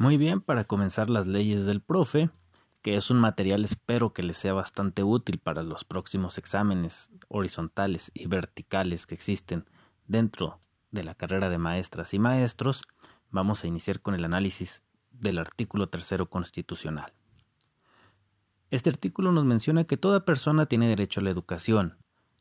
Muy 0.00 0.16
bien, 0.16 0.40
para 0.40 0.62
comenzar 0.62 1.10
las 1.10 1.26
leyes 1.26 1.66
del 1.66 1.82
profe, 1.82 2.30
que 2.82 2.94
es 2.94 3.10
un 3.10 3.18
material 3.18 3.64
espero 3.64 4.12
que 4.12 4.22
les 4.22 4.36
sea 4.36 4.52
bastante 4.52 5.02
útil 5.02 5.40
para 5.40 5.64
los 5.64 5.84
próximos 5.84 6.38
exámenes 6.38 7.10
horizontales 7.26 8.12
y 8.14 8.28
verticales 8.28 9.08
que 9.08 9.16
existen 9.16 9.68
dentro 10.06 10.60
de 10.92 11.02
la 11.02 11.16
carrera 11.16 11.50
de 11.50 11.58
maestras 11.58 12.14
y 12.14 12.20
maestros, 12.20 12.82
vamos 13.30 13.64
a 13.64 13.66
iniciar 13.66 14.00
con 14.00 14.14
el 14.14 14.24
análisis 14.24 14.84
del 15.10 15.36
artículo 15.36 15.88
tercero 15.88 16.30
constitucional. 16.30 17.12
Este 18.70 18.90
artículo 18.90 19.32
nos 19.32 19.46
menciona 19.46 19.82
que 19.82 19.96
toda 19.96 20.24
persona 20.24 20.66
tiene 20.66 20.86
derecho 20.86 21.18
a 21.18 21.24
la 21.24 21.30
educación. 21.30 21.98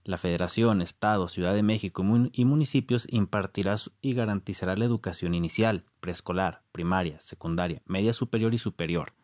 La 0.08 0.18
Federación, 0.18 0.82
Estado, 0.82 1.28
Ciudad 1.28 1.54
de 1.54 1.64
México 1.64 2.02
y 2.32 2.46
municipios 2.46 3.08
impartirá 3.10 3.76
y 4.02 4.14
garantizará 4.14 4.78
la 4.78 4.86
educación 4.86 5.36
inicial, 5.36 5.84
preescolar, 6.00 6.64
primaria, 6.72 7.20
secundaria, 7.20 7.82
media 7.86 8.14
superior 8.14 8.54
y 8.54 8.58
superior. 8.58 9.16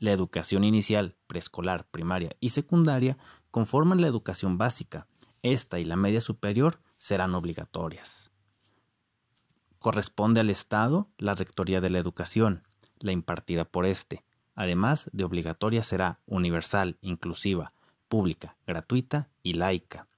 La 0.00 0.10
educación 0.10 0.64
inicial, 0.64 1.14
preescolar, 1.28 1.86
primaria 1.88 2.30
y 2.40 2.48
secundaria 2.48 3.18
conforman 3.52 4.00
la 4.00 4.08
educación 4.08 4.58
básica. 4.58 5.06
Esta 5.42 5.78
y 5.78 5.84
la 5.84 5.94
media 5.94 6.20
superior 6.20 6.80
serán 6.96 7.36
obligatorias. 7.36 8.32
Corresponde 9.78 10.40
al 10.40 10.50
Estado 10.50 11.08
la 11.18 11.36
Rectoría 11.36 11.80
de 11.80 11.90
la 11.90 12.00
Educación, 12.00 12.66
la 12.98 13.12
impartida 13.12 13.64
por 13.64 13.86
éste. 13.86 14.24
Además 14.56 15.08
de 15.12 15.22
obligatoria 15.22 15.84
será 15.84 16.18
universal, 16.26 16.98
inclusiva, 17.00 17.74
pública, 18.08 18.56
gratuita 18.66 19.30
y 19.44 19.54
laica. 19.54 20.08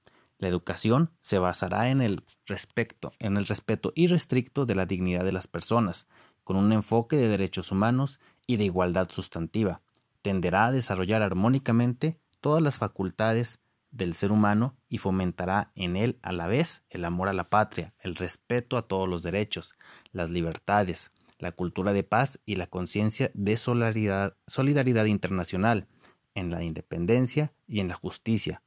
La 0.45 0.49
educación 0.49 1.09
se 1.19 1.39
basará 1.39 1.89
en 1.89 2.03
el 2.03 2.23
respeto, 2.45 3.13
en 3.17 3.35
el 3.35 3.47
respeto 3.47 3.91
irrestricto 3.95 4.67
de 4.67 4.75
la 4.75 4.85
dignidad 4.85 5.25
de 5.25 5.31
las 5.31 5.47
personas, 5.47 6.05
con 6.43 6.55
un 6.55 6.71
enfoque 6.71 7.15
de 7.15 7.27
derechos 7.27 7.71
humanos 7.71 8.19
y 8.45 8.57
de 8.57 8.65
igualdad 8.65 9.09
sustantiva. 9.09 9.81
Tenderá 10.21 10.67
a 10.67 10.71
desarrollar 10.71 11.23
armónicamente 11.23 12.19
todas 12.41 12.61
las 12.61 12.77
facultades 12.77 13.57
del 13.89 14.13
ser 14.13 14.31
humano 14.31 14.75
y 14.87 14.99
fomentará 14.99 15.71
en 15.73 15.95
él 15.95 16.19
a 16.21 16.31
la 16.31 16.45
vez 16.45 16.83
el 16.91 17.05
amor 17.05 17.27
a 17.27 17.33
la 17.33 17.45
patria, 17.45 17.95
el 17.97 18.13
respeto 18.13 18.77
a 18.77 18.87
todos 18.87 19.09
los 19.09 19.23
derechos, 19.23 19.73
las 20.11 20.29
libertades, 20.29 21.11
la 21.39 21.53
cultura 21.53 21.91
de 21.91 22.03
paz 22.03 22.39
y 22.45 22.57
la 22.57 22.67
conciencia 22.67 23.31
de 23.33 23.57
solidaridad, 23.57 24.37
solidaridad, 24.45 25.05
internacional, 25.05 25.87
en 26.35 26.51
la 26.51 26.63
independencia 26.63 27.51
y 27.65 27.79
en 27.79 27.87
la 27.87 27.95
justicia, 27.95 28.61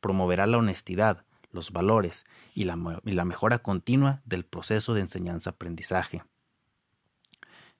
promoverá 0.00 0.46
la 0.46 0.58
honestidad, 0.58 1.24
los 1.52 1.70
valores 1.72 2.24
y 2.54 2.64
la, 2.64 2.76
mejora 3.24 3.58
continua 3.58 4.22
del 4.24 4.44
proceso 4.44 4.94
de 4.94 5.02
enseñanza-aprendizaje. 5.02 6.24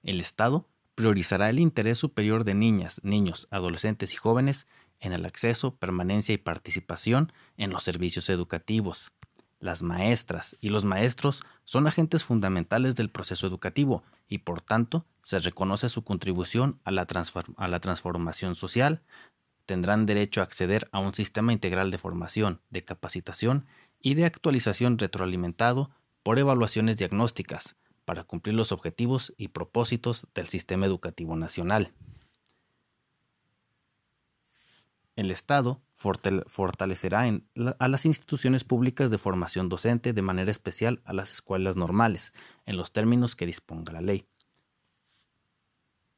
El 0.03 0.19
Estado 0.19 0.67
priorizará 0.95 1.49
el 1.49 1.59
interés 1.59 1.97
superior 1.97 2.43
de 2.43 2.53
niñas, 2.53 3.01
niños, 3.03 3.47
adolescentes 3.49 4.13
y 4.13 4.17
jóvenes 4.17 4.67
en 4.99 5.11
el 5.11 5.25
acceso, 5.25 5.75
permanencia 5.75 6.33
y 6.33 6.37
participación 6.37 7.33
en 7.57 7.71
los 7.71 7.83
servicios 7.83 8.29
educativos. 8.29 9.11
Las 9.59 9.81
maestras 9.81 10.57
y 10.59 10.69
los 10.69 10.85
maestros 10.85 11.41
son 11.63 11.87
agentes 11.87 12.23
fundamentales 12.23 12.95
del 12.95 13.09
proceso 13.09 13.47
educativo 13.47 14.03
y 14.27 14.39
por 14.39 14.61
tanto 14.61 15.05
se 15.21 15.39
reconoce 15.39 15.89
su 15.89 16.03
contribución 16.03 16.79
a 16.83 16.91
la, 16.91 17.07
a 17.57 17.67
la 17.67 17.79
transformación 17.79 18.55
social, 18.55 19.01
tendrán 19.65 20.05
derecho 20.05 20.41
a 20.41 20.43
acceder 20.43 20.89
a 20.91 20.99
un 20.99 21.13
sistema 21.13 21.53
integral 21.53 21.91
de 21.91 21.97
formación, 21.97 22.61
de 22.69 22.83
capacitación 22.83 23.65
y 23.99 24.15
de 24.15 24.25
actualización 24.25 24.97
retroalimentado 24.97 25.91
por 26.23 26.39
evaluaciones 26.39 26.97
diagnósticas 26.97 27.75
para 28.05 28.23
cumplir 28.23 28.55
los 28.55 28.71
objetivos 28.71 29.33
y 29.37 29.49
propósitos 29.49 30.27
del 30.33 30.47
sistema 30.47 30.85
educativo 30.85 31.35
nacional. 31.35 31.93
El 35.15 35.29
Estado 35.29 35.81
fortalecerá 35.95 37.29
a 37.79 37.87
las 37.87 38.05
instituciones 38.05 38.63
públicas 38.63 39.11
de 39.11 39.19
formación 39.19 39.69
docente 39.69 40.11
de 40.11 40.21
manera 40.23 40.49
especial 40.49 41.01
a 41.05 41.13
las 41.13 41.31
escuelas 41.31 41.75
normales, 41.75 42.33
en 42.65 42.77
los 42.77 42.93
términos 42.93 43.35
que 43.35 43.45
disponga 43.45 43.93
la 43.93 44.01
ley. 44.01 44.27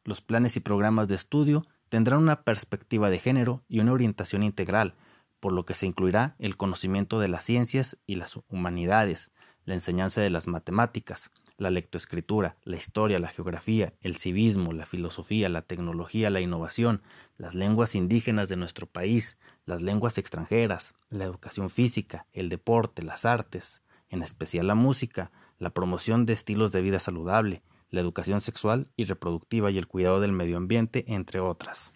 Los 0.05 0.21
planes 0.21 0.55
y 0.55 0.61
programas 0.61 1.07
de 1.07 1.15
estudio 1.15 1.65
tendrán 1.95 2.19
una 2.19 2.43
perspectiva 2.43 3.09
de 3.09 3.19
género 3.19 3.63
y 3.69 3.79
una 3.79 3.93
orientación 3.93 4.43
integral, 4.43 4.95
por 5.39 5.53
lo 5.53 5.63
que 5.63 5.75
se 5.75 5.85
incluirá 5.85 6.35
el 6.39 6.57
conocimiento 6.57 7.21
de 7.21 7.29
las 7.29 7.45
ciencias 7.45 7.95
y 8.05 8.15
las 8.15 8.37
humanidades, 8.49 9.31
la 9.63 9.75
enseñanza 9.75 10.19
de 10.19 10.29
las 10.29 10.45
matemáticas, 10.45 11.31
la 11.57 11.69
lectoescritura, 11.69 12.57
la 12.63 12.75
historia, 12.75 13.17
la 13.17 13.29
geografía, 13.29 13.93
el 14.01 14.17
civismo, 14.17 14.73
la 14.73 14.85
filosofía, 14.85 15.47
la 15.47 15.61
tecnología, 15.61 16.29
la 16.29 16.41
innovación, 16.41 17.01
las 17.37 17.55
lenguas 17.55 17.95
indígenas 17.95 18.49
de 18.49 18.57
nuestro 18.57 18.87
país, 18.87 19.37
las 19.65 19.81
lenguas 19.81 20.17
extranjeras, 20.17 20.95
la 21.09 21.23
educación 21.23 21.69
física, 21.69 22.27
el 22.33 22.49
deporte, 22.49 23.03
las 23.03 23.23
artes, 23.23 23.83
en 24.09 24.21
especial 24.21 24.67
la 24.67 24.75
música, 24.75 25.31
la 25.59 25.69
promoción 25.69 26.25
de 26.25 26.33
estilos 26.33 26.73
de 26.73 26.81
vida 26.81 26.99
saludable, 26.99 27.63
la 27.95 28.01
educación 28.01 28.41
sexual 28.41 28.91
y 28.95 29.05
reproductiva 29.05 29.71
y 29.71 29.77
el 29.77 29.87
cuidado 29.87 30.19
del 30.19 30.31
medio 30.31 30.57
ambiente, 30.57 31.05
entre 31.07 31.39
otras. 31.39 31.93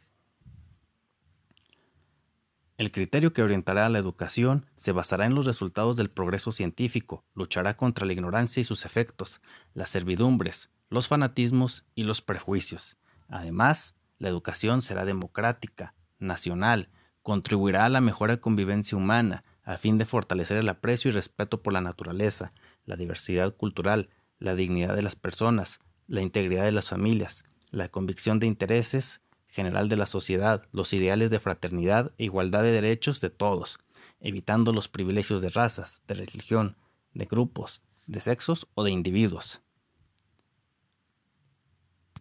El 2.78 2.94
criterio 2.94 3.34
que 3.34 3.44
orientará 3.44 3.90
la 3.90 4.00
educación 4.00 4.66
se 4.78 4.94
basará 4.94 5.26
en 5.26 5.36
los 5.36 5.46
resultados 5.46 5.98
del 5.98 6.10
progreso 6.10 6.54
científico, 6.54 7.26
luchará 7.36 7.76
contra 7.76 8.06
la 8.06 8.14
ignorancia 8.14 8.62
y 8.62 8.64
sus 8.64 8.86
efectos, 8.86 9.42
las 9.74 9.90
servidumbres, 9.90 10.70
los 10.90 11.10
fanatismos 11.10 11.86
y 11.94 12.04
los 12.04 12.22
prejuicios. 12.22 12.96
Además, 13.28 13.96
la 14.18 14.30
educación 14.30 14.82
será 14.82 15.04
democrática, 15.04 15.94
nacional, 16.20 16.90
contribuirá 17.22 17.84
a 17.84 17.90
la 17.90 18.00
mejora 18.00 18.38
de 18.38 18.42
convivencia 18.42 18.98
humana, 18.98 19.44
a 19.64 19.76
fin 19.76 19.98
de 19.98 20.06
fortalecer 20.06 20.56
el 20.56 20.70
aprecio 20.70 21.10
y 21.10 21.12
respeto 21.12 21.62
por 21.62 21.74
la 21.74 21.82
naturaleza, 21.82 22.54
la 22.86 22.96
diversidad 22.96 23.54
cultural, 23.54 24.10
la 24.40 24.56
dignidad 24.56 24.96
de 24.96 25.02
las 25.02 25.18
personas, 25.18 25.80
la 26.10 26.22
integridad 26.22 26.66
de 26.66 26.72
las 26.72 26.90
familias, 26.90 27.46
la 27.70 27.88
convicción 27.88 28.40
de 28.40 28.48
intereses 28.48 29.22
general 29.48 29.90
de 29.90 29.96
la 29.96 30.08
sociedad, 30.08 30.64
los 30.72 30.92
ideales 30.92 31.30
de 31.30 31.40
fraternidad 31.40 32.14
e 32.18 32.26
igualdad 32.26 32.64
de 32.64 32.72
derechos 32.72 33.22
de 33.22 33.30
todos, 33.30 33.80
evitando 34.20 34.74
los 34.74 34.88
privilegios 34.88 35.42
de 35.42 35.50
razas, 35.50 36.02
de 36.08 36.16
religión, 36.16 36.78
de 37.14 37.26
grupos, 37.26 37.82
de 38.08 38.22
sexos 38.22 38.68
o 38.74 38.84
de 38.84 38.92
individuos. 38.92 39.62